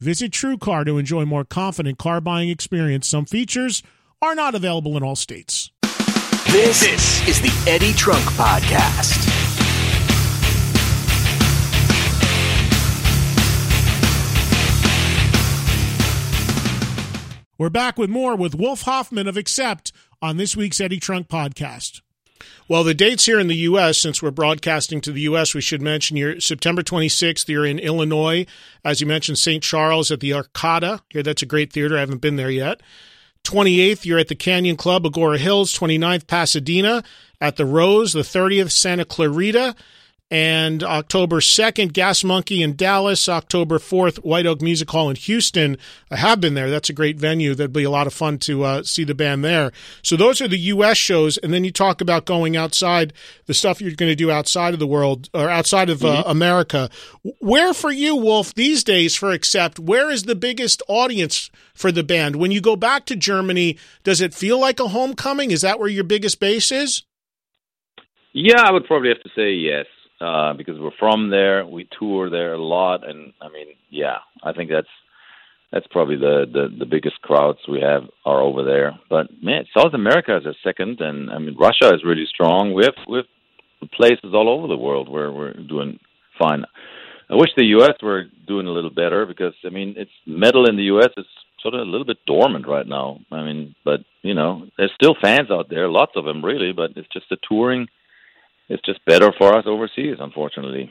[0.00, 3.08] Visit TrueCar to enjoy more confident car buying experience.
[3.08, 3.82] Some features
[4.20, 5.70] are not available in all states.
[6.48, 9.24] This, this is the Eddie Trunk Podcast.
[17.58, 22.02] We're back with more with Wolf Hoffman of Accept on this week's Eddie Trunk Podcast.
[22.68, 25.80] Well, the dates here in the U.S., since we're broadcasting to the U.S., we should
[25.80, 28.46] mention you're September 26th, you're in Illinois.
[28.84, 29.62] As you mentioned, St.
[29.62, 31.00] Charles at the Arcada.
[31.10, 31.96] Here, that's a great theater.
[31.96, 32.80] I haven't been there yet.
[33.44, 35.72] 28th, you're at the Canyon Club, Agoura Hills.
[35.72, 37.04] 29th, Pasadena
[37.40, 38.12] at the Rose.
[38.12, 39.76] The 30th, Santa Clarita
[40.28, 43.28] and October 2nd, Gas Monkey in Dallas.
[43.28, 45.78] October 4th, White Oak Music Hall in Houston.
[46.10, 46.68] I have been there.
[46.68, 47.54] That's a great venue.
[47.54, 49.70] That'd be a lot of fun to uh, see the band there.
[50.02, 50.96] So those are the U.S.
[50.96, 53.12] shows, and then you talk about going outside,
[53.46, 56.30] the stuff you're going to do outside of the world or outside of uh, mm-hmm.
[56.30, 56.90] America.
[57.38, 62.02] Where for you, Wolf, these days for Accept, where is the biggest audience for the
[62.02, 62.34] band?
[62.36, 65.52] When you go back to Germany, does it feel like a homecoming?
[65.52, 67.04] Is that where your biggest base is?
[68.32, 69.86] Yeah, I would probably have to say yes
[70.20, 71.66] uh, because we're from there.
[71.66, 74.88] We tour there a lot, and I mean, yeah, I think that's
[75.72, 78.98] that's probably the the, the biggest crowds we have are over there.
[79.10, 82.72] But man, South America is a second, and I mean, Russia is really strong.
[82.72, 85.98] We have we have places all over the world where we're doing
[86.38, 86.64] fine.
[87.28, 87.94] I wish the U.S.
[88.02, 91.10] were doing a little better because I mean, it's metal in the U.S.
[91.16, 91.26] is
[91.60, 93.18] sort of a little bit dormant right now.
[93.32, 96.90] I mean, but you know, there's still fans out there, lots of them really, but
[96.96, 97.88] it's just the touring
[98.68, 100.90] it's just better for us overseas, unfortunately.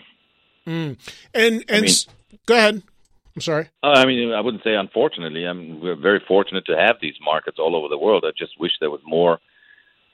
[0.68, 0.98] Mm.
[1.34, 1.96] And and I mean,
[2.46, 2.84] go ahead.
[3.36, 3.70] I'm sorry.
[3.84, 5.46] Uh, I mean, I wouldn't say unfortunately.
[5.46, 8.24] I mean, we're very fortunate to have these markets all over the world.
[8.26, 9.40] I just wish there was more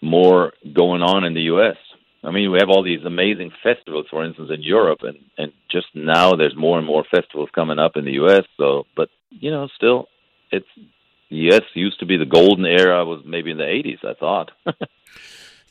[0.02, 1.78] more going on in the U.S.
[2.24, 5.88] I mean, we have all these amazing festivals, for instance, in Europe, and and just
[5.94, 8.44] now there's more and more festivals coming up in the U.S.
[8.58, 10.08] So, but you know, still,
[10.52, 10.68] it's
[11.30, 11.62] the U.S.
[11.76, 13.06] used to be the golden era.
[13.06, 14.52] Was maybe in the '80s, I thought.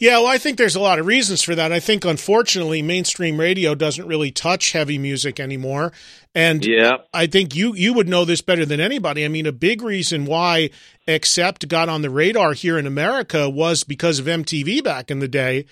[0.01, 1.73] Yeah, well, I think there's a lot of reasons for that.
[1.73, 5.93] I think, unfortunately, mainstream radio doesn't really touch heavy music anymore,
[6.35, 6.97] and yeah.
[7.13, 9.27] I think you you would know this better than anybody.
[9.27, 10.71] I mean, a big reason why
[11.07, 15.29] Accept got on the radar here in America was because of MTV back in the
[15.29, 15.67] day,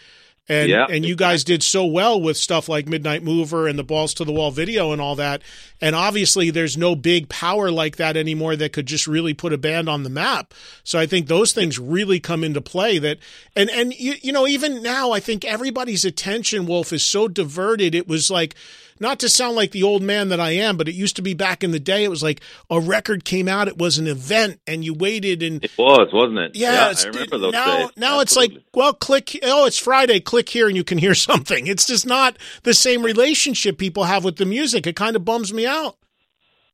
[0.49, 0.87] and Yeah.
[0.89, 4.25] and you guys did so well with stuff like Midnight Mover and the balls to
[4.25, 5.43] the wall video and all that.
[5.81, 9.59] And obviously, there's no big power like that anymore that could just really put a
[9.59, 10.55] band on the map.
[10.85, 12.99] So I think those things really come into play.
[12.99, 13.19] That
[13.55, 17.95] and and you you know even now, I think everybody's attention, Wolf, is so diverted.
[17.95, 18.55] It was like
[19.01, 21.35] not to sound like the old man that I am, but it used to be
[21.35, 22.05] back in the day.
[22.05, 25.63] It was like a record came out, it was an event, and you waited and
[25.65, 26.57] It was, wasn't it?
[26.57, 27.91] yeah, it's, I remember those now days.
[27.97, 29.39] now it's like well, click.
[29.43, 30.21] Oh, it's Friday.
[30.21, 31.67] Click here and you can hear something.
[31.67, 34.87] It's just not the same relationship people have with the music.
[34.87, 35.97] It kind of bums me out.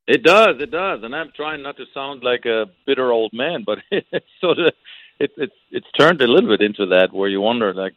[0.06, 3.62] It does, it does, and I'm trying not to sound like a bitter old man,
[3.64, 4.72] but it's sort of
[5.18, 7.94] it, it's it's turned a little bit into that where you wonder like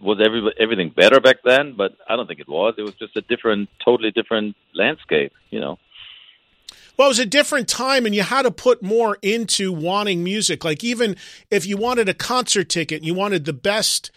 [0.00, 1.74] was every, everything better back then?
[1.76, 2.74] But I don't think it was.
[2.78, 5.78] It was just a different, totally different landscape, you know.
[6.96, 10.64] Well, it was a different time, and you had to put more into wanting music.
[10.64, 11.16] Like even
[11.50, 14.10] if you wanted a concert ticket, and you wanted the best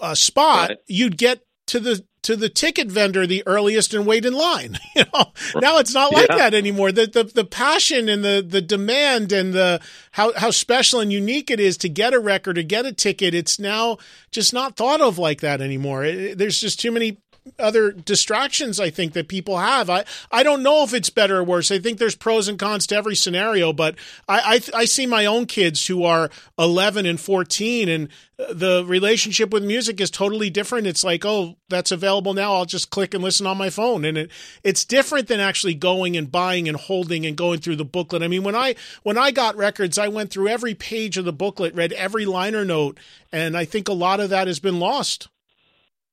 [0.00, 0.78] uh, spot, Right.
[0.86, 4.78] you'd get to the to the ticket vendor the earliest and wait in line.
[4.96, 6.36] You know, now it's not like Yeah.
[6.36, 6.92] that anymore.
[6.92, 9.80] The, the the passion and the the demand and the
[10.12, 13.34] how how special and unique it is to get a record or get a ticket.
[13.34, 13.98] It's now
[14.30, 16.04] just not thought of like that anymore.
[16.04, 17.18] It- there's just too many
[17.58, 19.90] other distractions I think that people have.
[19.90, 21.70] I, I don't know if it's better or worse.
[21.70, 25.26] I think there's pros and cons to every scenario, but I, I, I see my
[25.26, 30.48] own kids who are 11 and 14 and uh, the relationship with music is totally
[30.48, 30.86] different.
[30.86, 32.54] It's like, oh, that's available now.
[32.54, 34.06] I'll just click and listen on my phone.
[34.06, 34.30] And it,
[34.62, 38.22] it's different than actually going and buying and holding and going through the booklet.
[38.22, 41.32] I mean, when I, when I got records, I went through every page of the
[41.32, 42.98] booklet, read every liner note.
[43.30, 45.28] And I think a lot of that has been lost.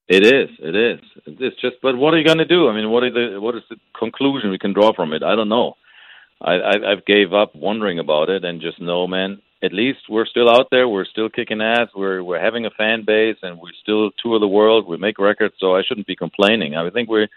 [0.08, 0.50] It is.
[0.60, 1.00] It is.
[1.26, 1.76] It's just.
[1.82, 2.68] But what are you going to do?
[2.68, 5.24] I mean, what are the what is the conclusion we can draw from it?
[5.24, 5.76] I don't know.
[6.42, 9.42] I, I I've gave up wondering about it and just know, man.
[9.64, 10.90] At least we're still out there.
[10.90, 11.90] We're still kicking ass.
[11.96, 14.88] We're we're having a fan base, and we still tour the world.
[14.88, 16.76] We make records, so I shouldn't be complaining.
[16.76, 17.28] I think we're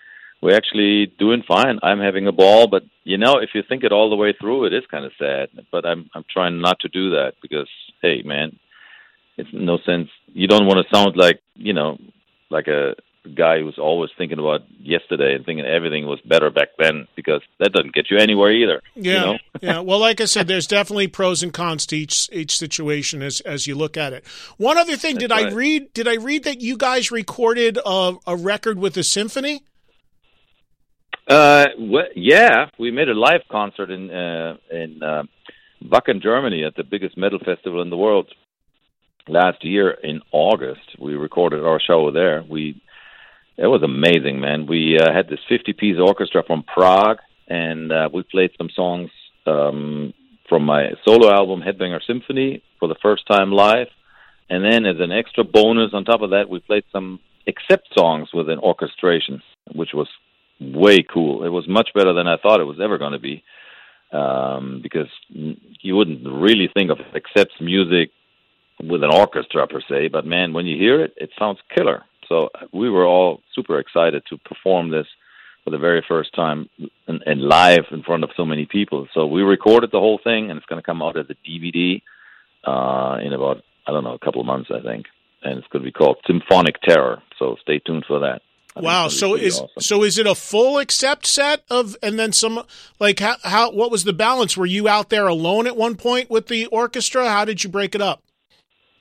[0.40, 1.78] we're actually doing fine.
[1.82, 4.64] I'm having a ball, but you know, if you think it all the way through,
[4.66, 5.48] it is kind of sad.
[5.70, 7.68] But I'm I'm trying not to do that because,
[8.02, 8.58] hey, man,
[9.36, 10.08] it's no sense.
[10.32, 11.98] You don't want to sound like you know
[12.50, 12.94] like a
[13.34, 17.72] guy who's always thinking about yesterday and thinking everything was better back then because that
[17.72, 18.82] doesn't get you anywhere either.
[18.94, 19.38] Yeah, You know?
[19.62, 19.80] yeah.
[19.80, 23.66] Well, like I said, there's definitely pros and cons to each each situation as as
[23.66, 24.24] you look at it.
[24.58, 25.92] One other thing, did That's I read?
[25.94, 29.62] Did I read that you guys recorded a, a record with the symphony?
[31.26, 35.22] Uh, wh- yeah, we made a live concert in uh, in uh,
[35.82, 38.28] Wacken, Germany, at the biggest metal festival in the world.
[39.26, 42.44] Last year in August, we recorded our show there.
[42.48, 42.80] We
[43.56, 44.66] it was amazing, man.
[44.66, 49.10] We uh, had this 50-piece orchestra from Prague, and uh, we played some songs
[49.46, 50.12] um,
[50.48, 53.86] from my solo album, Headbanger Symphony, for the first time live.
[54.50, 58.28] And then, as an extra bonus on top of that, we played some accept songs
[58.34, 59.40] with an orchestration,
[59.74, 60.08] which was
[60.60, 61.44] way cool.
[61.44, 63.42] It was much better than I thought it was ever going to be,
[64.12, 65.08] um, because
[65.80, 68.10] you wouldn't really think of accepts music
[68.82, 72.02] with an orchestra per se, but man, when you hear it, it sounds killer.
[72.28, 75.06] So uh, we were all super excited to perform this
[75.62, 76.68] for the very first time
[77.06, 79.08] and, and live in front of so many people.
[79.14, 82.02] So we recorded the whole thing, and it's going to come out as a DVD
[82.64, 85.06] uh, in about I don't know a couple of months, I think,
[85.42, 87.22] and it's going to be called Symphonic Terror.
[87.38, 88.40] So stay tuned for that.
[88.76, 89.08] I Wow.
[89.08, 89.82] So gonna be pretty is awesome.
[89.82, 92.64] so is it a full accept set of and then some
[92.98, 94.56] like how, how what was the balance?
[94.56, 97.28] Were you out there alone at one point with the orchestra?
[97.28, 98.22] How did you break it up?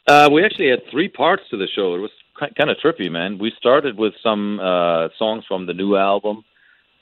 [0.06, 1.96] Uh, we actually had three parts to the show.
[1.96, 2.12] It was
[2.58, 3.38] kind of trippy, man.
[3.38, 6.44] We started with some uh, songs from the new album,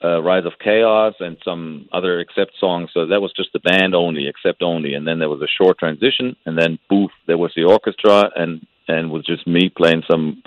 [0.03, 2.89] uh, Rise of Chaos, and some other Accept songs.
[2.93, 4.93] So that was just the band only, Accept only.
[4.93, 8.65] And then there was a short transition, and then poof, there was the orchestra, and
[8.87, 10.43] and was just me playing some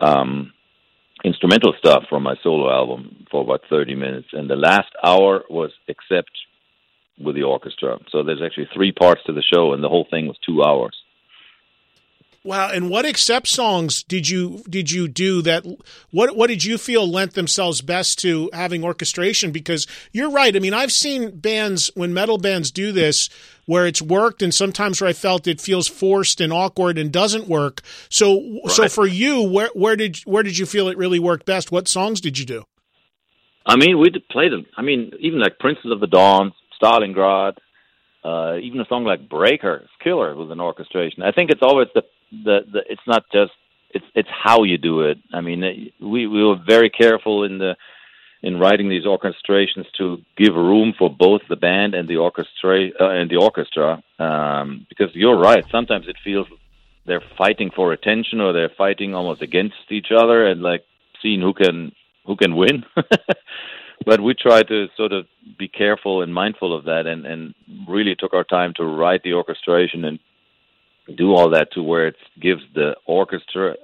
[0.00, 0.52] um,
[1.24, 4.28] instrumental stuff from my solo album for about 30 minutes.
[4.32, 6.30] And the last hour was Accept
[7.18, 7.98] with the orchestra.
[8.10, 10.94] So there's actually three parts to the show, and the whole thing was two hours.
[12.48, 15.66] Wow, and what accept songs did you did you do that
[16.10, 20.56] what what did you feel lent themselves best to having orchestration because you're right.
[20.56, 23.28] I mean, I've seen bands when metal bands do this
[23.66, 27.48] where it's worked and sometimes where I felt it feels forced and awkward and doesn't
[27.48, 27.82] work.
[28.08, 31.70] So so for you, where where did where did you feel it really worked best?
[31.70, 32.64] What songs did you do?
[33.66, 34.64] I mean, we did play them.
[34.74, 37.58] I mean, even like Princess of the Dawn, Stalingrad,
[38.24, 41.22] uh, even a song like Breaker, killer with an orchestration.
[41.22, 43.52] I think it's always the, the, the it's not just,
[43.90, 45.18] it's, it's how you do it.
[45.32, 47.76] I mean, we, we were very careful in the,
[48.42, 53.08] in writing these orchestrations to give room for both the band and the orchestra, uh,
[53.10, 55.64] and the orchestra, um, because you're right.
[55.70, 56.46] Sometimes it feels
[57.08, 60.84] they're fighting for attention or they're fighting almost against each other and like
[61.20, 61.90] seeing who can
[62.26, 62.84] who can win.
[64.06, 65.26] but we try to sort of
[65.58, 67.54] be careful and mindful of that and and
[67.88, 70.20] really took our time to write the orchestration and
[71.16, 73.76] do all that to where it gives the orchestra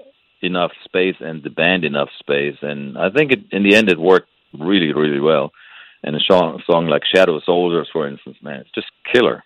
[0.42, 3.98] enough space and the band enough space and I think it, in the end it
[3.98, 5.52] worked really really well
[6.02, 9.42] and a song, a song like Shadow Soldiers for instance man it's just killer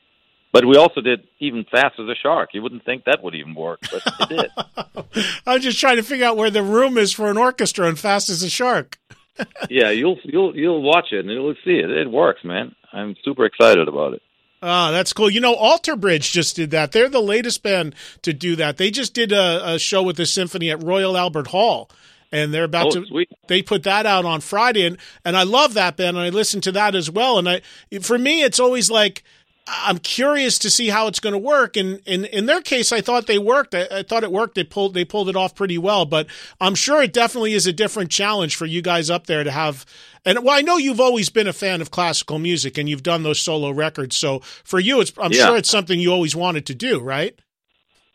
[0.52, 2.50] but we also did even fast as a shark.
[2.54, 5.14] You wouldn't think that would even work, but it did.
[5.46, 8.30] I'm just trying to figure out where the room is for an orchestra and fast
[8.30, 8.98] as a shark.
[9.70, 11.90] yeah, you'll you'll you'll watch it and you'll see it.
[11.90, 12.74] It works, man.
[12.92, 14.22] I'm super excited about it.
[14.62, 15.30] Ah, that's cool.
[15.30, 16.92] You know, Alter Bridge just did that.
[16.92, 18.76] They're the latest band to do that.
[18.76, 21.90] They just did a, a show with the symphony at Royal Albert Hall
[22.30, 23.30] and they're about oh, to sweet.
[23.46, 26.60] they put that out on Friday and and I love that band and I listen
[26.62, 27.60] to that as well and I
[28.02, 29.24] for me it's always like
[29.70, 31.76] I'm curious to see how it's going to work.
[31.76, 33.74] And in, in their case, I thought they worked.
[33.74, 34.54] I, I, thought it worked.
[34.54, 36.04] They pulled they pulled it off pretty well.
[36.06, 36.26] But
[36.60, 39.84] I'm sure it definitely is a different challenge for you guys up there to have.
[40.24, 43.22] And well, I know you've always been a fan of classical music, and you've done
[43.22, 44.16] those solo records.
[44.16, 45.46] So for you, it's I'm Yeah.
[45.46, 47.38] sure it's something you always wanted to do, right?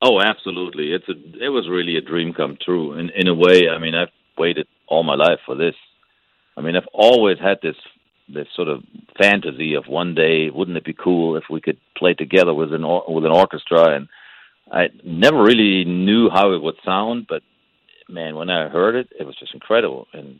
[0.02, 0.92] Oh, absolutely.
[0.92, 2.98] It's a it was really a dream come true.
[2.98, 5.76] In in a way, I mean, I've waited all my life for this.
[6.58, 7.76] I mean, I've always had this
[8.34, 8.84] this sort of
[9.18, 12.84] fantasy of one day, wouldn't it be cool if we could play together with an
[12.84, 13.96] or, with an orchestra?
[13.96, 14.08] And
[14.72, 17.44] I never really knew how it would sound, but
[18.10, 20.08] man, when I heard it, it was just incredible.
[20.14, 20.40] And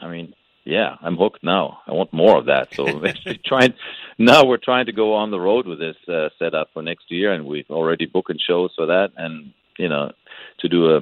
[0.00, 1.78] I mean, yeah, I'm hooked now.
[1.86, 2.74] I want more of that.
[2.74, 3.74] So we're trying
[4.18, 7.32] now we're trying to go on the road with this uh, setup for next year,
[7.32, 10.12] and we've already booking shows for that, and you know,
[10.60, 11.00] to do a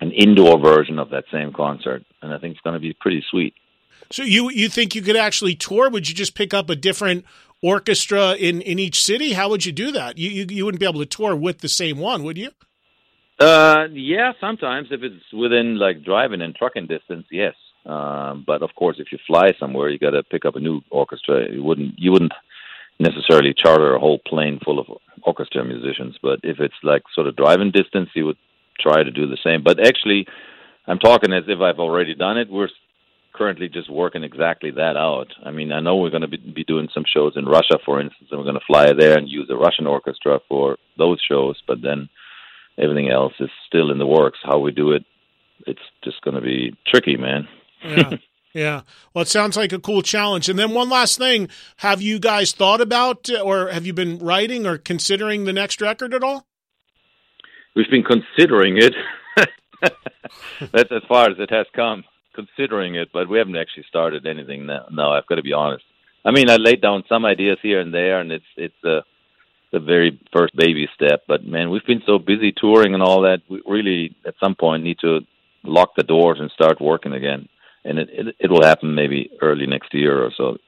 [0.00, 3.24] an indoor version of that same concert, and I think it's going to be pretty
[3.30, 3.54] sweet.
[4.12, 5.88] So you you think you could actually tour?
[5.88, 7.24] Would you just pick up a different
[7.62, 9.32] orchestra in in each city?
[9.32, 10.18] How would you do that?
[10.18, 12.50] You you, you wouldn't be able to tour with the same one, would you?
[13.40, 17.54] Uh, yeah, sometimes if it's within like driving and trucking distance, yes.
[17.86, 20.82] Um, but of course, if you fly somewhere, you got to pick up a new
[20.90, 21.50] orchestra.
[21.50, 22.32] You wouldn't you wouldn't
[23.00, 24.86] necessarily charter a whole plane full of
[25.24, 26.16] orchestra musicians.
[26.22, 28.36] But if it's like sort of driving distance, you would
[28.78, 29.62] try to do the same.
[29.64, 30.26] But actually,
[30.86, 32.50] I'm talking as if I've already done it.
[32.50, 32.68] We're
[33.32, 35.28] currently just working exactly that out.
[35.44, 38.00] I mean, I know we're going to be, be doing some shows in Russia, for
[38.00, 41.60] instance, and we're going to fly there and use a Russian orchestra for those shows.
[41.66, 42.08] But then
[42.78, 44.38] everything else is still in the works.
[44.42, 45.04] How we do it,
[45.66, 47.48] it's just going to be tricky, man.
[47.84, 48.16] Yeah.
[48.54, 48.82] Yeah.
[49.14, 50.48] Well, it sounds like a cool challenge.
[50.48, 54.18] And then one last thing, have you guys thought about uh, or have you been
[54.18, 56.46] writing or considering the next record at all?
[57.74, 58.92] We've been considering it.
[60.60, 64.66] That's as far as it has come, considering it, but we haven't actually started anything
[64.66, 64.86] now.
[64.90, 65.84] No, I've got to be honest.
[66.24, 69.02] I mean, I laid down some ideas here and there, and it's it's the
[69.72, 71.22] the very first baby step.
[71.26, 73.40] But man, we've been so busy touring and all that.
[73.48, 75.20] We really, at some point, need to
[75.64, 77.48] lock the doors and start working again.
[77.84, 80.58] And it it, it will happen maybe early next year or so.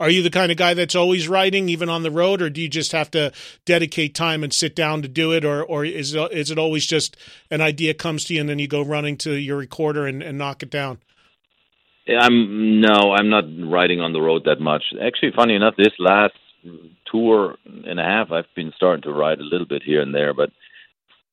[0.00, 2.60] Are you the kind of guy that's always writing, even on the road, or do
[2.60, 3.32] you just have to
[3.64, 6.86] dedicate time and sit down to do it, or or is it, is it always
[6.86, 7.16] just
[7.50, 10.38] an idea comes to you and then you go running to your recorder and, and
[10.38, 10.98] knock it down?
[12.08, 14.82] I'm no, I'm not riding on the road that much.
[15.00, 16.34] Actually, funny enough, this last
[17.10, 20.34] tour and a half, I've been starting to ride a little bit here and there,
[20.34, 20.50] but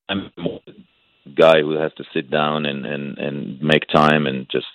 [0.08, 0.74] I'm more the
[1.36, 4.68] guy who has to sit down and and and make time and just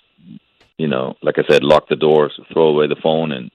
[0.77, 3.49] you know, like I said, lock the doors, throw away the phone, and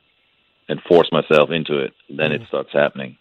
[0.71, 1.93] and force myself into it.
[2.09, 3.17] Then it starts happening.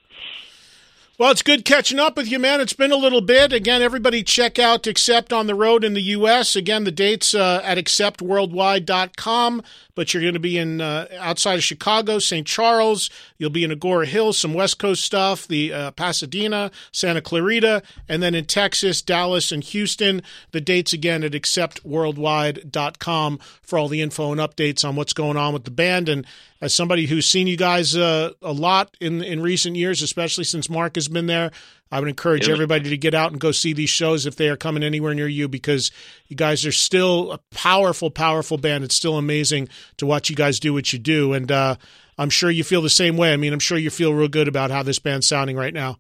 [1.20, 2.62] Well, it's good catching up with you, man.
[2.62, 3.52] It's been a little bit.
[3.52, 6.56] Again, everybody check out Accept on the Road in the U.S.
[6.56, 9.62] Again, the dates uh, at acceptworldwide.com.
[9.96, 12.48] But you're going to be in uh, outside of Chicago, St.
[12.48, 13.10] Charles.
[13.38, 18.24] You'll be in Agoura Hills, some West Coast stuff, the uh, Pasadena, Santa Clarita, and
[18.24, 20.22] then in Texas, Dallas, and Houston.
[20.52, 25.52] The dates again at acceptworldwide.com for all the info and updates on what's going on
[25.52, 26.08] with the band.
[26.08, 26.26] And
[26.62, 30.70] as somebody who's seen you guys uh, a lot in in recent years, especially since
[30.70, 31.52] Mark has been there,
[31.92, 34.58] I would encourage everybody to get out and go see these shows if they are
[34.58, 35.92] coming anywhere near you because
[36.28, 38.84] you guys are still a powerful, powerful band.
[38.84, 41.76] It's still amazing to watch you guys do what you do, and uh,
[42.18, 43.34] I'm sure you feel the same way.
[43.34, 46.00] I mean, I'm sure you feel real good about how this band's sounding right now.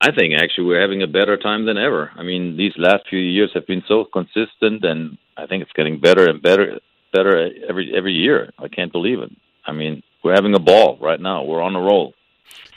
[0.00, 2.10] I think actually we're having a better time than ever.
[2.14, 5.98] I mean, these last few years have been so consistent, and I think it's getting
[5.98, 6.78] better and better,
[7.10, 8.52] better every every year.
[8.58, 9.30] I can't believe it.
[9.66, 11.44] I mean, we're having a ball right now.
[11.44, 12.14] We're on a roll.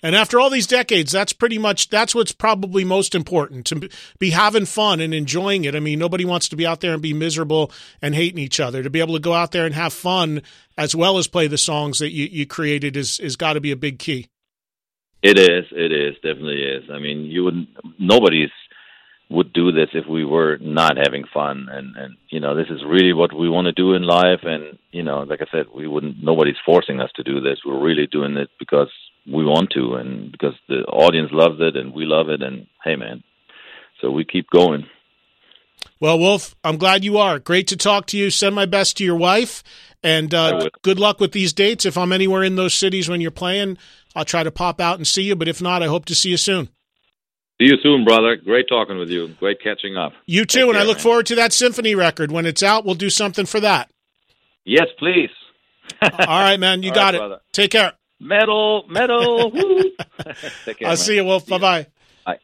[0.04, 4.30] And after all these decades, that's pretty much that's what's probably most important to be
[4.30, 5.76] having fun and enjoying it.
[5.76, 7.71] I mean, nobody wants to be out there and be miserable
[8.02, 8.84] and hating each other.
[8.84, 10.43] To be able to go out there and have fun
[10.78, 13.71] as well as play the songs that you, you created is is got to be
[13.71, 14.28] a big key.
[15.23, 15.65] It is.
[15.71, 16.15] It is.
[16.15, 16.84] Definitely is.
[16.91, 17.69] I mean, you wouldn't.
[18.00, 18.52] Nobody's
[19.30, 21.68] would do this if we were not having fun.
[21.70, 24.42] And and you know this is really what we want to do in life.
[24.44, 27.60] And you know like i said we wouldn't nobody's forcing us to do this.
[27.65, 28.92] We're really doing it because
[29.25, 32.42] we want to and because the audience loves it and we love it.
[32.42, 33.23] And hey man
[34.02, 34.86] so we keep going.
[36.00, 37.40] Well wolf i'm glad you are.
[37.40, 38.30] Great to talk to you.
[38.30, 39.63] Send my best to your wife.
[40.04, 41.86] And uh, good luck with these dates.
[41.86, 43.78] If i'm anywhere in those cities when you're playing
[44.15, 45.36] i'll try to pop out and see you.
[45.36, 46.69] But if not i hope to see you soon
[47.60, 48.35] See you soon, brother.
[48.35, 49.29] Great talking with you.
[49.39, 50.13] Great catching up.
[50.27, 51.03] You too, Take and care, I look man.
[51.03, 52.31] forward to that symphony record.
[52.31, 53.89] When it's out, we'll do something for that.
[54.63, 55.29] Yes, please.
[56.01, 56.83] All right, man.
[56.83, 57.19] You All got right, it.
[57.19, 57.39] Brother.
[57.53, 57.93] Take care.
[58.19, 59.51] Metal, metal.
[60.65, 60.87] Take care.
[60.87, 60.97] I'll man.
[60.97, 61.47] see you, Wolf.
[61.47, 61.87] Bye bye.
[62.25, 62.39] Bye.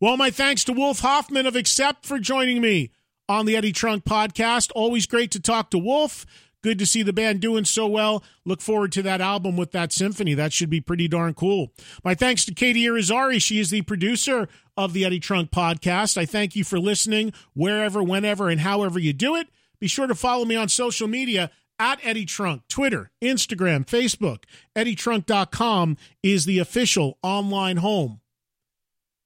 [0.00, 2.90] Well, my thanks to Wolf Hoffman of Accept for joining me
[3.28, 4.70] on the Eddie Trunk podcast.
[4.74, 6.24] Always great to talk to Wolf.
[6.62, 8.24] Good to see the band doing so well.
[8.44, 10.34] Look forward to that album with that symphony.
[10.34, 11.72] That should be pretty darn cool.
[12.04, 13.40] My thanks to Katie Irizarry.
[13.40, 16.18] She is the producer of the Eddie Trunk podcast.
[16.18, 19.48] I thank you for listening wherever, whenever, and however you do it.
[19.80, 24.44] Be sure to follow me on social media at Eddie Trunk, Twitter, Instagram, Facebook.
[24.74, 28.20] EddieTrunk.com is the official online home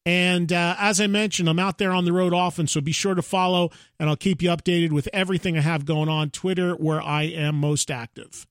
[0.05, 3.15] and uh, as I mentioned, I'm out there on the road often, so be sure
[3.15, 6.31] to follow, and I'll keep you updated with everything I have going on.
[6.31, 8.47] Twitter, where I am most active.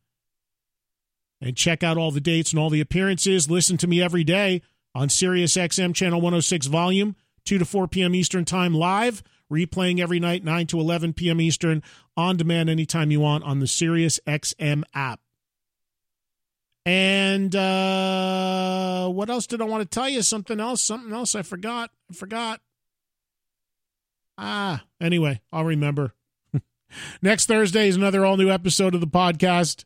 [1.42, 3.50] And check out all the dates and all the appearances.
[3.50, 4.62] Listen to me every day
[4.94, 8.14] on Sirius XM Channel 106 Volume, 2 to 4 p.m.
[8.16, 11.42] Eastern Time live, replaying every night, 9 to 11 p.m.
[11.42, 11.82] Eastern,
[12.16, 15.21] on demand anytime you want on the Sirius XM app.
[16.86, 20.22] And uh, what else did I want to tell you?
[20.22, 20.82] Something else.
[20.82, 21.36] Something else.
[21.36, 21.92] I forgot.
[22.10, 22.62] I forgot.
[24.38, 24.84] Ah.
[25.00, 26.14] Anyway, I'll remember.
[27.22, 29.86] Next Thursday is another all new episode of the podcast,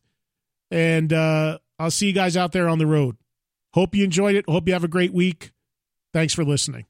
[0.71, 3.17] and uh, I'll see you guys out there on the road.
[3.73, 4.45] Hope you enjoyed it.
[4.47, 5.51] Hope you have a great week.
[6.13, 6.85] Thanks for listening.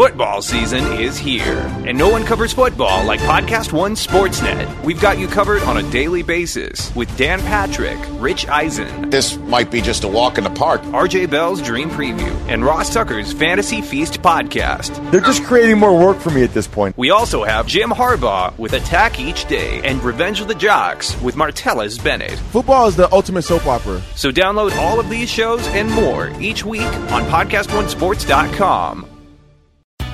[0.00, 4.82] Football season is here, and no one covers football like Podcast One Sportsnet.
[4.82, 9.10] We've got you covered on a daily basis with Dan Patrick, Rich Eisen.
[9.10, 10.80] This might be just a walk in the park.
[10.84, 15.10] RJ Bell's Dream Preview, and Ross Tucker's Fantasy Feast podcast.
[15.10, 16.96] They're just creating more work for me at this point.
[16.96, 21.34] We also have Jim Harbaugh with Attack Each Day and Revenge of the Jocks with
[21.34, 22.38] Martellus Bennett.
[22.52, 24.00] Football is the ultimate soap opera.
[24.14, 29.19] So download all of these shows and more each week on PodcastOneSports.com.